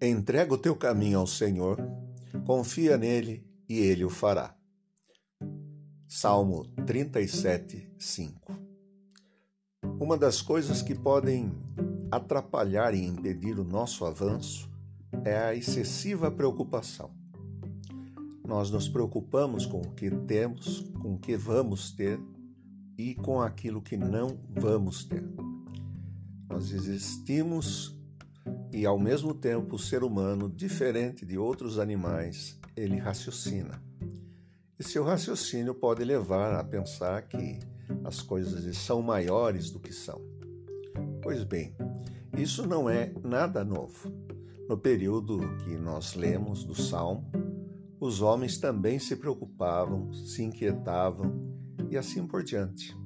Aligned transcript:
Entrega 0.00 0.54
o 0.54 0.58
teu 0.58 0.76
caminho 0.76 1.18
ao 1.18 1.26
Senhor, 1.26 1.76
confia 2.46 2.96
nele 2.96 3.44
e 3.68 3.80
ele 3.80 4.04
o 4.04 4.08
fará. 4.08 4.54
Salmo 6.06 6.68
37, 6.86 7.90
5 7.98 8.52
Uma 9.98 10.16
das 10.16 10.40
coisas 10.40 10.82
que 10.82 10.94
podem 10.94 11.50
atrapalhar 12.12 12.94
e 12.94 13.04
impedir 13.04 13.58
o 13.58 13.64
nosso 13.64 14.04
avanço 14.04 14.70
é 15.24 15.36
a 15.36 15.52
excessiva 15.56 16.30
preocupação. 16.30 17.10
Nós 18.46 18.70
nos 18.70 18.88
preocupamos 18.88 19.66
com 19.66 19.80
o 19.80 19.94
que 19.94 20.12
temos, 20.12 20.80
com 21.02 21.14
o 21.14 21.18
que 21.18 21.36
vamos 21.36 21.90
ter 21.90 22.20
e 22.96 23.16
com 23.16 23.40
aquilo 23.40 23.82
que 23.82 23.96
não 23.96 24.38
vamos 24.48 25.04
ter. 25.04 25.24
Nós 26.48 26.70
existimos 26.70 27.97
e, 28.72 28.84
ao 28.84 28.98
mesmo 28.98 29.34
tempo, 29.34 29.76
o 29.76 29.78
ser 29.78 30.02
humano, 30.02 30.48
diferente 30.48 31.24
de 31.24 31.38
outros 31.38 31.78
animais, 31.78 32.58
ele 32.76 32.96
raciocina. 32.96 33.82
E 34.78 34.84
seu 34.84 35.02
raciocínio 35.02 35.74
pode 35.74 36.04
levar 36.04 36.54
a 36.54 36.62
pensar 36.62 37.22
que 37.22 37.58
as 38.04 38.22
coisas 38.22 38.76
são 38.76 39.02
maiores 39.02 39.70
do 39.70 39.80
que 39.80 39.92
são. 39.92 40.20
Pois 41.22 41.42
bem, 41.44 41.74
isso 42.36 42.66
não 42.66 42.88
é 42.88 43.12
nada 43.24 43.64
novo. 43.64 44.12
No 44.68 44.76
período 44.76 45.40
que 45.64 45.76
nós 45.76 46.14
lemos 46.14 46.62
do 46.62 46.74
Salmo, 46.74 47.30
os 47.98 48.22
homens 48.22 48.58
também 48.58 48.98
se 48.98 49.16
preocupavam, 49.16 50.12
se 50.12 50.44
inquietavam 50.44 51.56
e 51.90 51.96
assim 51.96 52.26
por 52.26 52.44
diante. 52.44 52.96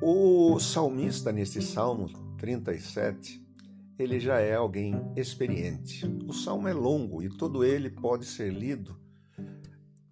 O 0.00 0.60
salmista, 0.60 1.32
nesse 1.32 1.60
Salmo 1.62 2.08
37, 2.38 3.43
ele 3.98 4.18
já 4.18 4.40
é 4.40 4.54
alguém 4.54 4.94
experiente. 5.16 6.06
O 6.26 6.32
salmo 6.32 6.68
é 6.68 6.72
longo 6.72 7.22
e 7.22 7.28
todo 7.28 7.64
ele 7.64 7.90
pode 7.90 8.24
ser 8.24 8.52
lido 8.52 8.98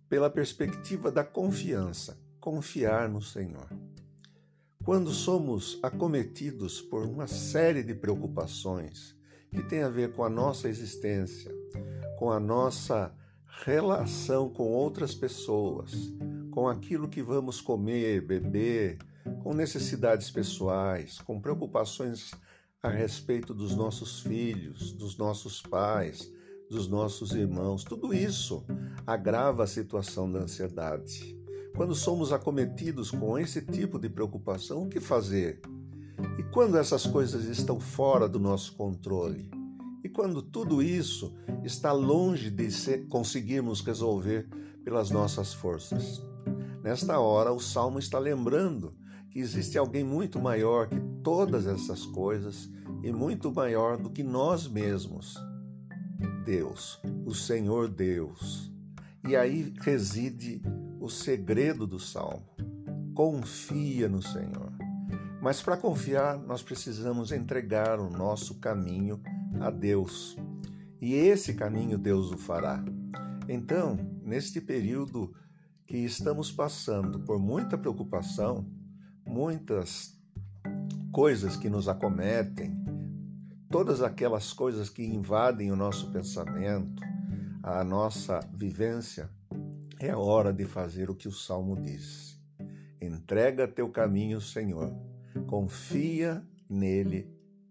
pela 0.09 0.31
perspectiva 0.31 1.11
da 1.11 1.25
confiança, 1.25 2.19
confiar 2.39 3.09
no 3.09 3.23
Senhor. 3.23 3.69
Quando 4.85 5.11
somos 5.11 5.79
acometidos 5.83 6.81
por 6.81 7.07
uma 7.07 7.27
série 7.27 7.83
de 7.83 7.95
preocupações 7.95 9.17
que 9.51 9.63
tem 9.63 9.83
a 9.83 9.89
ver 9.89 10.13
com 10.13 10.25
a 10.25 10.31
nossa 10.31 10.69
existência, 10.69 11.53
com 12.19 12.31
a 12.31 12.41
nossa 12.41 13.15
relação 13.65 14.49
com 14.49 14.71
outras 14.71 15.15
pessoas, 15.15 15.93
com 16.51 16.69
aquilo 16.69 17.09
que 17.09 17.23
vamos 17.23 17.61
comer, 17.61 18.21
beber, 18.21 18.99
com 19.43 19.55
necessidades 19.55 20.31
pessoais, 20.31 21.21
com 21.21 21.41
preocupações 21.41 22.33
a 22.83 22.89
respeito 22.89 23.55
dos 23.55 23.77
nossos 23.77 24.23
filhos, 24.23 24.93
dos 24.93 25.17
nossos 25.17 25.63
pais, 25.63 26.33
dos 26.69 26.89
nossos 26.89 27.31
irmãos. 27.31 27.85
Tudo 27.85 28.13
isso 28.13 28.65
agrava 29.07 29.63
a 29.63 29.69
situação 29.69 30.31
da 30.31 30.41
ansiedade. 30.41 31.39
Quando 31.77 31.95
somos 31.95 32.33
acometidos 32.33 33.13
com 33.13 33.39
esse 33.39 33.63
tipo 33.63 34.01
de 34.01 34.09
preocupação, 34.09 34.83
o 34.83 34.89
que 34.89 34.99
fazer? 34.99 35.61
E 36.37 36.43
quando 36.43 36.77
essas 36.77 37.07
coisas 37.07 37.45
estão 37.45 37.79
fora 37.79 38.29
do 38.29 38.41
nosso 38.41 38.75
controle? 38.75 39.49
E 40.03 40.09
quando 40.09 40.43
tudo 40.43 40.83
isso 40.83 41.33
está 41.63 41.93
longe 41.93 42.51
de 42.51 42.69
conseguirmos 43.09 43.81
resolver 43.81 44.49
pelas 44.85 45.09
nossas 45.09 45.55
forças? 45.55 46.21
Nesta 46.83 47.21
hora, 47.21 47.53
o 47.53 47.61
salmo 47.61 48.01
está 48.01 48.19
lembrando 48.19 48.93
que 49.33 49.41
existe 49.41 49.79
alguém 49.79 50.05
muito 50.05 50.39
maior 50.39 50.89
que 50.89 51.01
todas 51.25 51.67
essas 51.67 52.05
coisas 52.05 52.71
e 53.03 53.11
muito 53.11 53.51
maior 53.51 53.97
do 53.97 54.11
que 54.11 54.23
nós 54.23 54.69
mesmos. 54.69 55.35
Deus, 56.45 57.01
o 57.25 57.35
Senhor 57.35 57.89
Deus. 57.89 58.71
E 59.27 59.35
aí 59.35 59.73
reside 59.81 60.61
o 61.01 61.09
segredo 61.09 61.87
do 61.87 61.99
salmo. 61.99 62.45
Confia 63.15 64.07
no 64.07 64.21
Senhor. 64.21 64.71
Mas 65.41 65.63
para 65.63 65.79
confiar, 65.79 66.39
nós 66.39 66.63
precisamos 66.63 67.33
entregar 67.33 67.99
o 67.99 68.11
nosso 68.11 68.61
caminho 68.61 69.19
a 69.61 69.71
Deus. 69.71 70.37
E 71.01 71.15
esse 71.15 71.55
caminho 71.55 71.97
Deus 71.97 72.31
o 72.31 72.37
fará. 72.37 72.85
Então, 73.49 73.97
neste 74.23 74.61
período 74.61 75.35
que 75.87 75.97
estamos 75.97 76.53
passando 76.53 77.21
por 77.21 77.39
muita 77.39 77.79
preocupação, 77.79 78.67
muitas 79.27 80.19
coisas 81.13 81.57
que 81.57 81.69
nos 81.69 81.89
acometem, 81.89 82.75
todas 83.71 84.03
aquelas 84.03 84.53
coisas 84.53 84.89
que 84.89 85.05
invadem 85.05 85.71
o 85.71 85.77
nosso 85.77 86.11
pensamento, 86.11 87.03
a 87.63 87.85
nossa 87.85 88.41
vivência, 88.53 89.31
é 89.99 90.15
hora 90.15 90.53
de 90.53 90.65
fazer 90.65 91.11
o 91.11 91.15
que 91.15 91.29
o 91.29 91.33
salmo 91.33 91.81
diz. 91.81 92.41
Entrega 93.01 93.69
teu 93.69 93.89
caminho, 93.89 94.41
Senhor, 94.41 94.93
confia 95.47 96.43
nele 96.69 97.31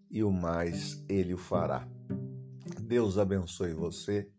e 0.10 0.24
o 0.24 0.32
mais 0.32 1.04
ele 1.10 1.34
o 1.34 1.38
fará. 1.38 1.88
Deus 2.82 3.18
abençoe 3.18 3.74
você 3.74 4.30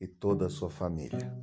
e 0.00 0.06
toda 0.06 0.46
a 0.46 0.50
sua 0.50 0.70
família. 0.70 1.36